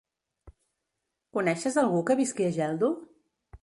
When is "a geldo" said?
2.53-2.95